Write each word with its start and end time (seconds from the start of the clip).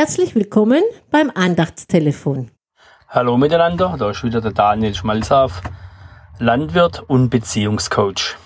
Herzlich 0.00 0.36
willkommen 0.36 0.84
beim 1.10 1.32
Andachtstelefon. 1.34 2.52
Hallo 3.08 3.36
miteinander, 3.36 3.96
da 3.98 4.10
ist 4.10 4.22
wieder 4.22 4.40
der 4.40 4.52
Daniel 4.52 4.94
Schmalzauf, 4.94 5.60
Landwirt 6.38 7.02
und 7.08 7.30
Beziehungscoach. 7.30 8.36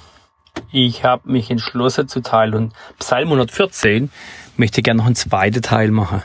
Ich 0.73 1.05
habe 1.05 1.31
mich 1.31 1.51
entschlossen 1.51 2.09
zu 2.09 2.23
Teil 2.23 2.55
und 2.55 2.73
Psalm 2.99 3.29
114 3.29 4.11
möchte 4.57 4.81
gerne 4.81 4.97
noch 4.97 5.05
einen 5.05 5.15
zweiten 5.15 5.61
Teil 5.61 5.91
machen. 5.91 6.23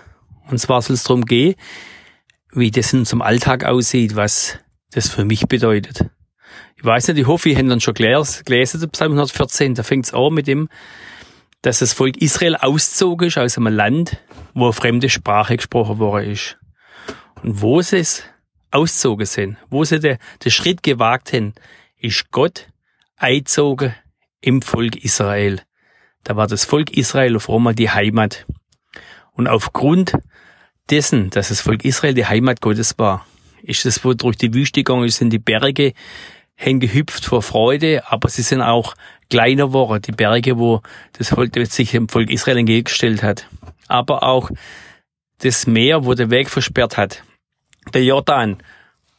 Und 0.49 0.59
zwar 0.59 0.81
soll 0.81 0.93
es 0.93 1.03
darum 1.03 1.25
gehen, 1.25 1.55
wie 2.53 2.71
das 2.71 2.93
in 2.93 2.99
unserem 2.99 3.21
Alltag 3.21 3.65
aussieht, 3.65 4.15
was 4.15 4.59
das 4.93 5.09
für 5.09 5.25
mich 5.25 5.45
bedeutet. 5.49 6.09
Ich 6.77 6.85
weiß 6.85 7.09
nicht, 7.09 7.17
ich 7.17 7.27
hoffe, 7.27 7.49
ihr 7.49 7.57
habt 7.57 7.69
dann 7.69 7.81
schon 7.81 7.95
gelesen, 7.95 8.45
gelesen 8.45 8.89
Psalm 8.91 9.11
114. 9.11 9.75
Da 9.75 9.83
fängt 9.83 10.05
es 10.05 10.13
an 10.13 10.33
mit 10.33 10.47
dem, 10.47 10.69
dass 11.61 11.79
das 11.79 11.93
Volk 11.93 12.17
Israel 12.17 12.55
auszogen 12.55 13.27
ist 13.27 13.37
aus 13.37 13.57
einem 13.57 13.73
Land, 13.73 14.17
wo 14.53 14.65
eine 14.65 14.73
fremde 14.73 15.09
Sprache 15.09 15.57
gesprochen 15.57 15.99
worden 15.99 16.31
ist. 16.31 16.57
Und 17.43 17.61
wo 17.61 17.81
sie 17.81 17.97
es 17.97 18.23
auszogen 18.71 19.25
sind, 19.25 19.57
wo 19.69 19.83
sie 19.83 19.99
den, 19.99 20.17
den 20.43 20.51
Schritt 20.51 20.83
gewagt 20.83 21.33
haben, 21.33 21.53
ist 21.97 22.31
Gott 22.31 22.67
eingezogen 23.15 23.95
im 24.41 24.61
Volk 24.61 24.95
Israel. 24.97 25.61
Da 26.23 26.35
war 26.35 26.47
das 26.47 26.65
Volk 26.65 26.91
Israel 26.91 27.35
auf 27.35 27.49
einmal 27.49 27.75
die 27.75 27.89
Heimat. 27.89 28.45
Und 29.31 29.47
aufgrund 29.47 30.13
dessen, 30.89 31.29
dass 31.29 31.49
das 31.49 31.61
Volk 31.61 31.85
Israel 31.85 32.13
die 32.13 32.25
Heimat 32.25 32.61
Gottes 32.61 32.97
war, 32.97 33.25
ist 33.61 33.85
es, 33.85 34.03
wo 34.03 34.13
durch 34.13 34.37
die 34.37 34.53
Wüste 34.53 34.83
gegangen 34.83 35.09
sind 35.09 35.31
die 35.31 35.39
Berge 35.39 35.93
hingehüpft 36.55 37.25
vor 37.25 37.41
Freude, 37.41 38.03
aber 38.11 38.29
sie 38.29 38.41
sind 38.41 38.61
auch 38.61 38.95
kleiner 39.29 39.67
geworden, 39.67 40.01
die 40.01 40.11
Berge, 40.11 40.57
wo 40.57 40.81
das 41.13 41.29
Volk 41.29 41.53
sich 41.67 41.91
dem 41.91 42.09
Volk 42.09 42.29
Israel 42.29 42.57
entgegengestellt 42.57 43.23
hat. 43.23 43.47
Aber 43.87 44.23
auch 44.23 44.49
das 45.39 45.67
Meer, 45.67 46.05
wo 46.05 46.13
der 46.13 46.29
Weg 46.29 46.49
versperrt 46.49 46.97
hat. 46.97 47.23
Der 47.93 48.03
Jordan, 48.03 48.57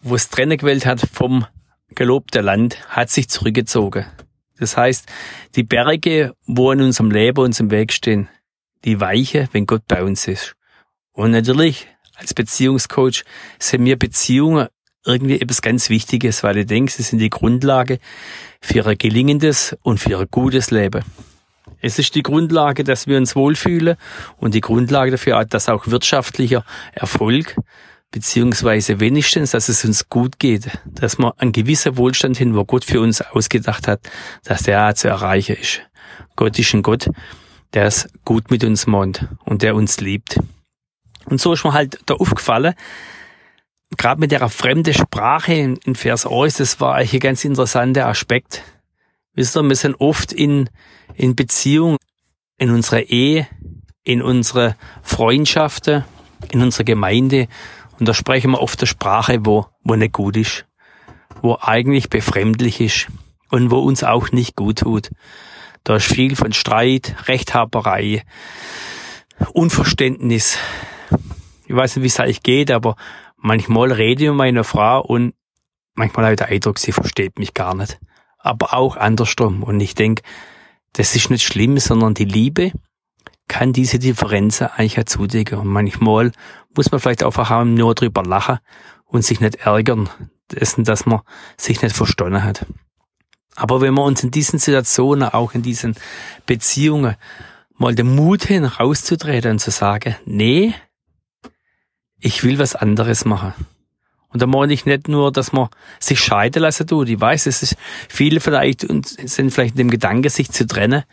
wo 0.01 0.15
es 0.15 0.29
trennen 0.29 0.59
gewählt 0.59 0.87
hat 0.87 1.01
vom 1.13 1.47
gelobten 1.95 2.45
Land, 2.45 2.79
hat 2.89 3.11
sich 3.11 3.29
zurückgezogen. 3.29 4.07
Das 4.59 4.77
heißt, 4.77 5.07
die 5.55 5.63
Berge, 5.63 6.35
wo 6.47 6.73
in 6.73 6.81
unserem 6.81 7.11
Leben 7.11 7.41
uns 7.41 7.61
im 7.61 7.71
Weg 7.71 7.93
stehen, 7.93 8.29
die 8.85 9.01
weiche, 9.01 9.49
wenn 9.53 9.67
Gott 9.67 9.83
bei 9.87 10.03
uns 10.03 10.27
ist. 10.27 10.55
Und 11.13 11.31
natürlich, 11.31 11.87
als 12.17 12.35
Beziehungscoach, 12.35 13.25
sind 13.59 13.83
mir 13.83 13.97
Beziehungen 13.97 14.69
irgendwie 15.05 15.41
etwas 15.41 15.63
ganz 15.63 15.91
Wichtiges, 15.91 16.43
weil 16.43 16.59
ich 16.59 16.67
denke, 16.67 16.93
sie 16.93 17.03
sind 17.03 17.19
die 17.19 17.31
Grundlage 17.31 17.99
für 18.61 18.87
ein 18.87 18.99
gelingendes 18.99 19.77
und 19.83 19.99
für 19.99 20.19
ein 20.19 20.27
gutes 20.31 20.71
Leben. 20.71 21.05
Es 21.81 21.99
ist 21.99 22.15
die 22.15 22.23
Grundlage, 22.23 22.83
dass 22.83 23.07
wir 23.07 23.17
uns 23.17 23.37
wohlfühlen 23.37 23.97
und 24.39 24.55
die 24.55 24.61
Grundlage 24.61 25.13
dafür, 25.13 25.45
dass 25.45 25.69
auch 25.69 25.87
wirtschaftlicher 25.87 26.65
Erfolg 26.93 27.57
beziehungsweise 28.11 29.01
wenigstens, 29.01 29.51
dass 29.51 29.69
es 29.69 29.85
uns 29.85 30.09
gut 30.09 30.39
geht, 30.39 30.71
dass 30.87 31.19
wir 31.19 31.35
einen 31.39 31.53
gewissen 31.53 31.97
Wohlstand 31.97 32.39
hin, 32.39 32.57
wo 32.57 32.65
Gott 32.65 32.85
für 32.85 33.01
uns 33.01 33.21
ausgedacht 33.21 33.87
hat, 33.87 34.01
dass 34.45 34.63
der 34.63 34.95
zu 34.95 35.09
erreichen 35.09 35.57
ist. 35.57 35.83
Gott 36.35 36.59
ist 36.59 36.73
ein 36.75 36.83
Gott, 36.83 37.11
der 37.75 37.85
es 37.85 38.09
gut 38.25 38.51
mit 38.51 38.65
uns 38.65 38.87
meint 38.87 39.29
und 39.45 39.63
der 39.63 39.75
uns 39.75 40.01
liebt. 40.01 40.39
Und 41.27 41.41
so 41.41 41.53
ist 41.53 41.65
mir 41.65 41.75
halt 41.75 41.99
da 42.07 42.15
aufgefallen, 42.15 42.75
gerade 43.97 44.21
mit 44.21 44.33
der 44.33 44.49
fremden 44.49 44.95
Sprache 44.95 45.55
in, 45.55 45.77
in 45.85 45.95
Vers 45.95 46.27
1, 46.27 46.59
das 46.59 46.81
war 46.81 46.95
eigentlich 46.95 47.15
ein 47.15 47.21
ganz 47.21 47.45
interessanter 47.45 48.07
Aspekt. 48.07 48.63
Wisst 49.35 49.57
ihr, 49.57 49.63
wir 49.63 49.77
sind 49.77 49.97
oft 50.01 50.33
in, 50.33 50.69
in 51.15 51.37
Beziehung, 51.37 51.97
in 52.59 52.71
unserer 52.71 53.03
Ehe, 53.03 53.47
in 54.05 54.23
unserer 54.23 54.77
Freundschaften, 55.03 56.05
in 56.51 56.63
unserer 56.63 56.85
Gemeinde 56.85 57.49
und 57.99 58.09
da 58.09 58.15
sprechen 58.15 58.53
wir 58.53 58.61
oft 58.61 58.81
der 58.81 58.87
Sprache, 58.87 59.45
wo, 59.45 59.67
wo 59.83 59.95
nicht 59.97 60.13
gut 60.13 60.37
ist, 60.37 60.67
wo 61.43 61.59
eigentlich 61.61 62.09
befremdlich 62.09 62.81
ist 62.81 63.09
und 63.51 63.71
wo 63.71 63.79
uns 63.79 64.05
auch 64.05 64.31
nicht 64.31 64.57
gut 64.57 64.81
tut. 64.81 65.11
Da 65.85 65.97
ist 65.97 66.07
viel 66.07 66.37
von 66.37 66.53
Streit, 66.53 67.17
Rechthaberei, 67.27 68.23
Unverständnis. 69.53 70.59
Ich 71.67 71.75
weiß 71.75 71.97
nicht, 71.97 72.03
wie 72.03 72.09
es 72.09 72.21
eigentlich 72.21 72.43
geht, 72.43 72.71
aber 72.71 72.97
manchmal 73.39 73.93
rede 73.93 74.25
ich 74.25 74.29
mit 74.29 74.37
meiner 74.37 74.65
Frau 74.65 75.01
und 75.01 75.35
manchmal 75.95 76.27
habe 76.27 76.35
ich 76.35 76.39
den 76.41 76.49
Eindruck, 76.49 76.79
sie 76.79 76.93
versteht 76.93 77.39
mich 77.39 77.55
gar 77.55 77.75
nicht. 77.75 77.99
Aber 78.39 78.75
auch 78.75 78.97
andersrum. 78.97 79.63
Und 79.63 79.81
ich 79.81 79.95
denke, 79.95 80.23
das 80.93 81.17
ist 81.17 81.31
nicht 81.31 81.45
schlimm, 81.45 81.79
sondern 81.79 82.15
die 82.15 82.25
Liebe 82.25 82.73
kann 83.49 83.73
diese 83.73 83.99
Differenzen 83.99 84.69
eigentlich 84.69 84.99
auch 84.99 85.05
zudecken. 85.05 85.59
Und 85.59 85.69
manchmal 85.69 86.33
muss 86.77 86.91
man 86.91 87.01
vielleicht 87.01 87.25
einfach 87.25 87.65
nur 87.65 87.95
drüber 87.95 88.23
lachen 88.23 88.59
und 89.07 89.25
sich 89.25 89.41
nicht 89.41 89.57
ärgern, 89.57 90.09
dessen, 90.53 90.85
dass 90.85 91.07
man 91.07 91.21
sich 91.57 91.83
nicht 91.83 91.97
verstanden 91.97 92.45
hat. 92.45 92.67
Aber 93.57 93.81
wenn 93.81 93.95
wir 93.95 94.05
uns 94.05 94.23
in 94.23 94.31
diesen 94.31 94.59
Situationen, 94.59 95.29
auch 95.29 95.55
in 95.55 95.63
diesen 95.63 95.97
Beziehungen, 96.47 97.17
mal 97.77 97.95
den 97.95 98.15
Mut 98.15 98.45
hin, 98.45 98.65
rauszutreten 98.65 99.53
und 99.53 99.59
zu 99.59 99.71
sagen, 99.71 100.15
nee, 100.25 100.75
ich 102.21 102.45
will 102.45 102.59
was 102.59 102.75
anderes 102.75 103.25
machen. 103.25 103.55
Und 104.31 104.43
da 104.43 104.47
meine 104.47 104.73
ich 104.73 104.85
nicht 104.85 105.09
nur, 105.09 105.33
dass 105.33 105.53
man 105.53 105.69
sich 106.01 106.21
scheiden 106.21 106.63
lassen 106.63 106.87
tut. 106.87 107.09
Ich 107.09 107.21
weiß, 107.21 107.47
es 107.47 107.63
ist 107.63 107.77
viele 108.09 108.41
vielleicht 108.41 108.85
und 108.85 109.07
sind 109.07 109.51
vielleicht 109.51 109.73
in 109.73 109.79
dem 109.79 109.91
Gedanken, 109.91 110.29
sich 110.29 110.51
zu 110.51 110.67
trennen. 110.67 111.05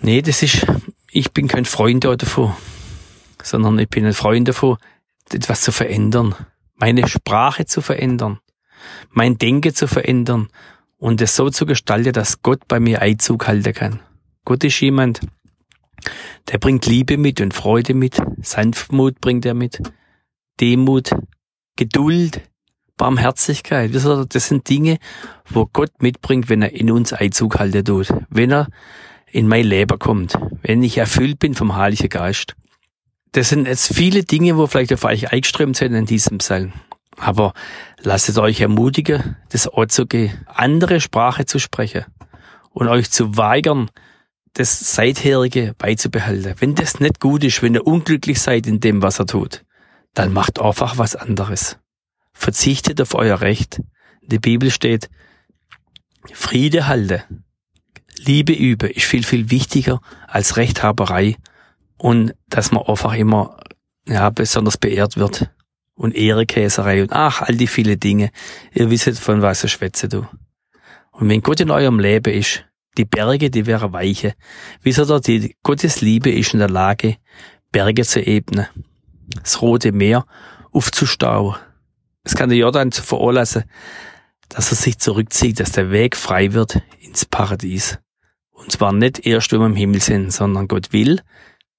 Nee, 0.00 0.22
das 0.22 0.42
ist, 0.42 0.66
ich 1.10 1.32
bin 1.32 1.48
kein 1.48 1.64
Freund 1.64 2.04
davon, 2.04 2.54
sondern 3.42 3.78
ich 3.78 3.88
bin 3.88 4.06
ein 4.06 4.14
Freund 4.14 4.48
davon, 4.48 4.76
etwas 5.32 5.62
zu 5.62 5.72
verändern, 5.72 6.34
meine 6.74 7.08
Sprache 7.08 7.64
zu 7.66 7.80
verändern, 7.80 8.38
mein 9.10 9.38
Denken 9.38 9.74
zu 9.74 9.86
verändern 9.86 10.48
und 10.98 11.20
es 11.20 11.34
so 11.34 11.50
zu 11.50 11.66
gestalten, 11.66 12.12
dass 12.12 12.42
Gott 12.42 12.68
bei 12.68 12.78
mir 12.78 13.02
Einzug 13.02 13.46
halten 13.46 13.72
kann. 13.72 14.00
Gott 14.44 14.62
ist 14.64 14.80
jemand, 14.80 15.20
der 16.50 16.58
bringt 16.58 16.86
Liebe 16.86 17.16
mit 17.16 17.40
und 17.40 17.54
Freude 17.54 17.94
mit, 17.94 18.16
Sanftmut 18.40 19.20
bringt 19.20 19.46
er 19.46 19.54
mit, 19.54 19.80
Demut, 20.60 21.10
Geduld, 21.76 22.42
Barmherzigkeit. 22.96 23.92
Das 23.94 24.48
sind 24.48 24.68
Dinge, 24.68 24.98
wo 25.48 25.66
Gott 25.66 25.90
mitbringt, 26.00 26.48
wenn 26.48 26.62
er 26.62 26.72
in 26.72 26.90
uns 26.90 27.12
Einzug 27.12 27.58
halten 27.58 27.84
tut. 27.84 28.08
Wenn 28.28 28.52
er 28.52 28.68
in 29.32 29.48
mein 29.48 29.64
Leben 29.64 29.98
kommt, 29.98 30.38
wenn 30.62 30.82
ich 30.82 30.98
erfüllt 30.98 31.38
bin 31.38 31.54
vom 31.54 31.74
Heiligen 31.74 32.08
Geist. 32.08 32.54
Das 33.32 33.48
sind 33.48 33.66
jetzt 33.66 33.92
viele 33.92 34.24
Dinge, 34.24 34.58
wo 34.58 34.66
vielleicht 34.66 34.92
auf 34.92 35.04
euch 35.04 35.32
eingeströmt 35.32 35.76
sind 35.76 35.94
in 35.94 36.04
diesem 36.04 36.38
Psalm. 36.38 36.74
Aber 37.16 37.54
lasst 38.02 38.38
euch 38.38 38.60
ermutigen, 38.60 39.36
das 39.48 39.68
Ort 39.68 39.90
zu 39.90 40.06
gehen, 40.06 40.32
andere 40.46 41.00
Sprache 41.00 41.46
zu 41.46 41.58
sprechen 41.58 42.04
und 42.70 42.88
euch 42.88 43.10
zu 43.10 43.36
weigern, 43.36 43.90
das 44.54 44.94
Seitherige 44.94 45.74
beizubehalten. 45.78 46.54
Wenn 46.58 46.74
das 46.74 47.00
nicht 47.00 47.20
gut 47.20 47.44
ist, 47.44 47.62
wenn 47.62 47.74
ihr 47.74 47.86
unglücklich 47.86 48.40
seid 48.40 48.66
in 48.66 48.80
dem, 48.80 49.02
was 49.02 49.18
er 49.18 49.26
tut, 49.26 49.64
dann 50.14 50.32
macht 50.32 50.60
einfach 50.60 50.98
was 50.98 51.16
anderes. 51.16 51.78
Verzichtet 52.32 53.00
auf 53.00 53.14
euer 53.14 53.40
Recht. 53.40 53.80
In 54.20 54.28
der 54.28 54.40
Bibel 54.40 54.70
steht, 54.70 55.10
Friede 56.32 56.86
halte, 56.86 57.24
Liebe 58.18 58.52
übe 58.52 58.88
ist 58.88 59.06
viel, 59.06 59.24
viel 59.24 59.50
wichtiger 59.50 60.00
als 60.28 60.56
Rechthaberei 60.56 61.36
und 61.96 62.34
dass 62.48 62.72
man 62.72 62.84
einfach 62.84 63.14
immer 63.14 63.58
ja, 64.06 64.30
besonders 64.30 64.76
beehrt 64.76 65.16
wird. 65.16 65.50
Und 65.94 66.14
Ehrekäserei 66.14 67.02
und 67.02 67.12
ach, 67.12 67.42
all 67.42 67.54
die 67.54 67.66
viele 67.66 67.96
Dinge. 67.96 68.30
Ihr 68.72 68.90
wisst, 68.90 69.18
von 69.18 69.42
was 69.42 69.62
ich 69.62 69.72
schwätze, 69.72 70.08
du. 70.08 70.26
Und 71.10 71.28
wenn 71.28 71.42
Gott 71.42 71.60
in 71.60 71.70
eurem 71.70 72.00
Leben 72.00 72.32
ist, 72.32 72.64
die 72.98 73.04
Berge, 73.04 73.50
die 73.50 73.66
wären 73.66 73.92
weiche. 73.92 74.34
Wisst 74.82 74.98
ihr, 74.98 75.20
die 75.20 75.56
Gottes 75.62 76.00
Liebe 76.00 76.30
ist 76.30 76.52
in 76.52 76.58
der 76.58 76.70
Lage, 76.70 77.16
Berge 77.70 78.04
zu 78.04 78.20
ebnen. 78.24 78.66
Das 79.34 79.62
Rote 79.62 79.92
Meer 79.92 80.26
aufzustauen. 80.72 81.56
Es 82.24 82.36
kann 82.36 82.50
der 82.50 82.58
Jordan 82.58 82.92
zu 82.92 83.02
veranlassen, 83.02 83.64
dass 84.48 84.70
er 84.70 84.76
sich 84.76 84.98
zurückzieht, 84.98 85.58
dass 85.58 85.72
der 85.72 85.90
Weg 85.90 86.16
frei 86.16 86.52
wird 86.52 86.82
ins 87.00 87.24
Paradies. 87.24 87.98
Und 88.50 88.70
zwar 88.70 88.92
nicht 88.92 89.26
erst, 89.26 89.52
wenn 89.52 89.60
wir 89.60 89.66
im 89.66 89.76
Himmel 89.76 90.00
sind, 90.00 90.32
sondern 90.32 90.68
Gott 90.68 90.92
will, 90.92 91.20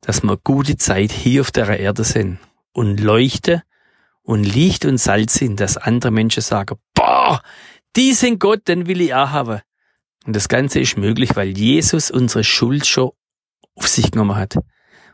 dass 0.01 0.23
wir 0.23 0.37
gute 0.37 0.75
Zeit 0.77 1.11
hier 1.11 1.41
auf 1.41 1.51
der 1.51 1.79
Erde 1.79 2.03
sind 2.03 2.39
und 2.73 2.99
leuchte 2.99 3.63
und 4.23 4.43
Licht 4.43 4.85
und 4.85 4.97
Salz 4.97 5.35
sind, 5.35 5.59
dass 5.59 5.77
andere 5.77 6.11
Menschen 6.11 6.41
sagen, 6.41 6.77
boah, 6.93 7.41
die 7.95 8.13
sind 8.13 8.39
Gott, 8.39 8.67
den 8.67 8.87
will 8.87 9.01
ich 9.01 9.13
auch 9.13 9.29
haben. 9.29 9.61
Und 10.25 10.35
das 10.35 10.47
Ganze 10.47 10.79
ist 10.79 10.97
möglich, 10.97 11.35
weil 11.35 11.57
Jesus 11.57 12.11
unsere 12.11 12.43
Schuld 12.43 12.85
schon 12.85 13.11
auf 13.75 13.87
sich 13.87 14.11
genommen 14.11 14.35
hat. 14.35 14.57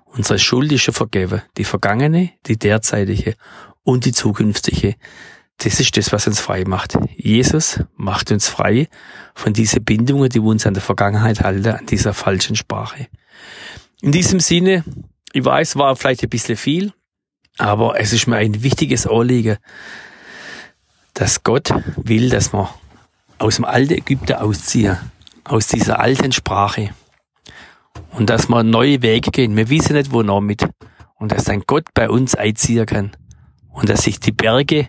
Unsere 0.05 0.39
Schuld 0.39 0.71
ist 0.71 0.81
schon 0.81 0.93
vergeben. 0.93 1.41
Die 1.57 1.63
vergangene, 1.63 2.31
die 2.45 2.57
derzeitige 2.57 3.35
und 3.83 4.05
die 4.05 4.11
zukünftige. 4.11 4.95
Das 5.57 5.79
ist 5.79 5.97
das, 5.97 6.11
was 6.11 6.25
uns 6.27 6.39
frei 6.39 6.63
macht. 6.65 6.97
Jesus 7.15 7.81
macht 7.95 8.31
uns 8.31 8.47
frei 8.47 8.87
von 9.35 9.53
diesen 9.53 9.83
Bindungen, 9.83 10.29
die 10.29 10.39
uns 10.39 10.65
an 10.65 10.73
der 10.73 10.83
Vergangenheit 10.83 11.41
halten, 11.41 11.67
an 11.67 11.85
dieser 11.85 12.13
falschen 12.13 12.55
Sprache. 12.55 13.07
In 14.01 14.11
diesem 14.11 14.39
Sinne 14.39 14.83
Ich 15.33 15.45
weiß, 15.45 15.75
war 15.75 15.95
vielleicht 15.95 16.23
ein 16.23 16.29
bisschen 16.29 16.57
viel, 16.57 16.93
aber 17.57 17.99
es 17.99 18.13
ist 18.13 18.25
mir 18.25 18.37
ein 18.37 18.63
wichtiges 18.63 19.05
Anliegen, 19.05 19.57
dass 21.13 21.43
Gott 21.43 21.71
will, 21.97 22.29
dass 22.29 22.51
wir 22.51 22.73
aus 23.39 23.55
dem 23.55 23.65
alten 23.65 23.93
Ägypten 23.93 24.33
ausziehen, 24.33 24.97
aus 25.45 25.67
dieser 25.67 25.99
alten 25.99 26.31
Sprache. 26.31 26.91
Und 28.11 28.29
dass 28.29 28.49
wir 28.49 28.63
neue 28.63 29.01
Wege 29.01 29.31
gehen. 29.31 29.55
Wir 29.55 29.69
wissen 29.69 29.93
nicht, 29.95 30.11
wo 30.11 30.21
noch 30.21 30.41
mit. 30.41 30.67
Und 31.15 31.31
dass 31.31 31.45
dann 31.45 31.63
Gott 31.65 31.85
bei 31.93 32.09
uns 32.09 32.35
einziehen 32.35 32.85
kann. 32.85 33.11
Und 33.71 33.89
dass 33.89 34.03
sich 34.03 34.19
die 34.19 34.31
Berge, 34.31 34.87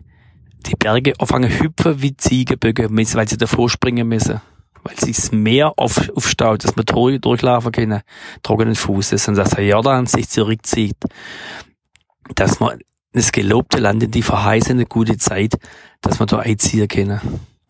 die 0.67 0.75
Berge 0.77 1.15
anfangen 1.19 1.51
hüpfen 1.51 2.03
wie 2.03 2.17
Ziegenböcke, 2.17 2.89
weil 2.91 3.29
sie 3.29 3.37
davor 3.37 3.69
springen 3.69 4.09
müssen. 4.09 4.41
Weil 4.83 4.99
sich 4.99 5.17
das 5.17 5.33
Meer 5.33 5.75
auf, 5.77 6.09
aufstaut, 6.17 6.65
dass 6.65 6.77
wir 6.77 6.85
durch, 6.85 7.21
durchlaufen 7.21 7.73
können, 7.73 8.01
trockenen 8.43 8.75
Fußes. 8.75 9.29
Und 9.29 9.37
dass 9.37 9.51
der 9.51 9.67
Jordan 9.67 10.07
sich 10.07 10.29
zurückzieht. 10.29 10.97
Dass 12.35 12.61
wir 12.61 12.79
das 13.13 13.33
gelobte 13.33 13.79
Land 13.79 14.03
in 14.03 14.11
die 14.11 14.23
verheißene 14.23 14.87
gute 14.87 15.19
Zeit, 15.19 15.55
dass 16.01 16.21
wir 16.21 16.27
da 16.27 16.39
einziehen 16.39 16.89
können. 16.89 17.21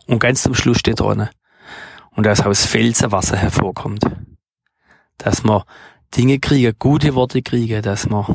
Und 0.06 0.18
ganz 0.18 0.42
zum 0.42 0.54
Schluss 0.54 0.78
steht 0.78 1.00
dran. 1.00 1.28
Und 2.10 2.24
dass 2.24 2.44
aus 2.44 2.64
Felsen 2.64 3.12
Wasser 3.12 3.36
hervorkommt. 3.36 4.04
Dass 5.18 5.44
wir 5.44 5.64
Dinge 6.16 6.38
kriegen, 6.38 6.74
gute 6.78 7.14
Worte 7.14 7.42
kriegen, 7.42 7.82
dass 7.82 8.08
wir 8.08 8.26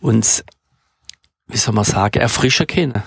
uns, 0.00 0.44
wie 1.46 1.56
soll 1.56 1.74
man 1.74 1.84
sagen, 1.84 2.20
erfrischen 2.20 2.66
können. 2.66 3.02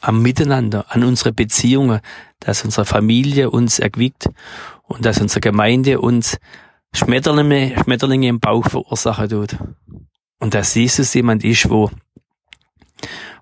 Am 0.00 0.22
Miteinander, 0.22 0.86
an 0.90 1.02
unsere 1.02 1.32
Beziehungen, 1.32 2.00
dass 2.38 2.64
unsere 2.64 2.84
Familie 2.86 3.50
uns 3.50 3.80
erquickt 3.80 4.28
und 4.84 5.04
dass 5.04 5.20
unsere 5.20 5.40
Gemeinde 5.40 6.00
uns 6.00 6.38
Schmetterlinge, 6.94 7.74
Schmetterlinge 7.82 8.28
im 8.28 8.38
Bauch 8.38 8.64
verursachen 8.68 9.28
tut. 9.28 9.56
Und 10.38 10.54
dass 10.54 10.74
Jesus 10.74 11.12
jemand 11.14 11.42
ist, 11.42 11.68
wo 11.68 11.90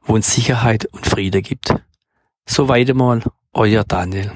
wo 0.06 0.14
uns 0.14 0.32
Sicherheit 0.32 0.86
und 0.86 1.06
Friede 1.06 1.42
gibt. 1.42 1.74
So 2.46 2.68
weiter 2.68 2.94
mal, 2.94 3.22
euer 3.58 3.84
Daniel. 3.84 4.30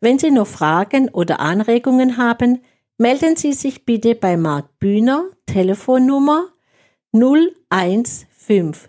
Wenn 0.00 0.18
Sie 0.18 0.30
noch 0.30 0.46
Fragen 0.46 1.10
oder 1.10 1.40
Anregungen 1.40 2.16
haben, 2.16 2.62
melden 2.96 3.36
Sie 3.36 3.52
sich 3.52 3.84
bitte 3.84 4.14
bei 4.14 4.38
Marc 4.38 4.78
Bühner, 4.78 5.24
Telefonnummer 5.44 6.46
0157 7.12 8.88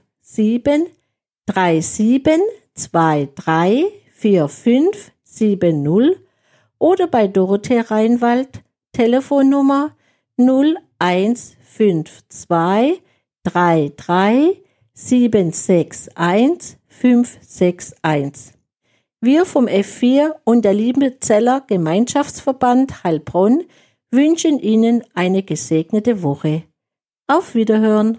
3723 1.47 3.85
4570 4.13 6.17
oder 6.79 7.07
bei 7.07 7.27
Dorothee 7.27 7.81
Reinwald, 7.81 8.63
Telefonnummer 8.93 9.93
0152 10.37 13.01
33 13.43 14.61
761 14.93 16.77
561. 16.87 18.60
Wir 19.23 19.45
vom 19.45 19.67
F4 19.67 20.31
und 20.45 20.65
der 20.65 20.73
Liebezeller 20.73 21.61
Gemeinschaftsverband 21.67 23.03
Heilbronn 23.03 23.63
wünschen 24.09 24.57
Ihnen 24.57 25.03
eine 25.13 25.43
gesegnete 25.43 26.23
Woche. 26.23 26.63
Auf 27.27 27.53
Wiederhören! 27.53 28.17